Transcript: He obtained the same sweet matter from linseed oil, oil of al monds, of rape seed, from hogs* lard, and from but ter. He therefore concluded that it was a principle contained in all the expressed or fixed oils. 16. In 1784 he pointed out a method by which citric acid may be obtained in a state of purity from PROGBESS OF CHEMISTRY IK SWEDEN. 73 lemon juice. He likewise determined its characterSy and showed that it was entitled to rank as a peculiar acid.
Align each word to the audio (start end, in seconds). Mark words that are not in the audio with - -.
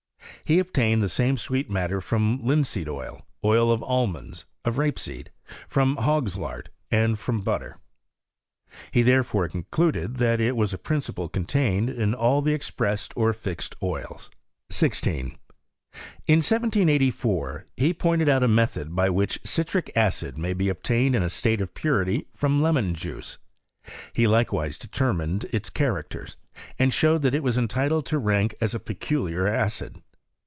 He 0.43 0.59
obtained 0.59 1.01
the 1.01 1.07
same 1.07 1.37
sweet 1.37 1.69
matter 1.69 2.01
from 2.01 2.43
linseed 2.43 2.89
oil, 2.89 3.25
oil 3.41 3.71
of 3.71 3.81
al 3.83 4.05
monds, 4.07 4.43
of 4.65 4.77
rape 4.77 4.99
seed, 4.99 5.31
from 5.65 5.95
hogs* 5.95 6.35
lard, 6.35 6.69
and 6.89 7.17
from 7.17 7.39
but 7.39 7.59
ter. 7.59 7.77
He 8.91 9.01
therefore 9.01 9.47
concluded 9.47 10.17
that 10.17 10.41
it 10.41 10.57
was 10.57 10.73
a 10.73 10.77
principle 10.77 11.29
contained 11.29 11.89
in 11.89 12.13
all 12.13 12.41
the 12.41 12.53
expressed 12.53 13.13
or 13.15 13.31
fixed 13.31 13.75
oils. 13.81 14.29
16. 14.69 15.37
In 16.27 16.37
1784 16.39 17.65
he 17.77 17.93
pointed 17.93 18.27
out 18.27 18.43
a 18.43 18.47
method 18.49 18.93
by 18.93 19.09
which 19.09 19.39
citric 19.45 19.89
acid 19.95 20.37
may 20.37 20.51
be 20.51 20.67
obtained 20.67 21.15
in 21.15 21.23
a 21.23 21.29
state 21.29 21.61
of 21.61 21.73
purity 21.73 22.27
from 22.33 22.57
PROGBESS 22.59 22.69
OF 22.69 22.75
CHEMISTRY 22.75 22.89
IK 23.17 23.23
SWEDEN. 23.23 23.23
73 23.83 23.87
lemon 23.87 24.05
juice. 24.11 24.11
He 24.13 24.27
likewise 24.27 24.77
determined 24.77 25.45
its 25.53 25.69
characterSy 25.69 26.35
and 26.77 26.93
showed 26.93 27.21
that 27.21 27.35
it 27.35 27.43
was 27.43 27.57
entitled 27.57 28.05
to 28.07 28.19
rank 28.19 28.55
as 28.59 28.75
a 28.75 28.79
peculiar 28.81 29.47
acid. 29.47 30.01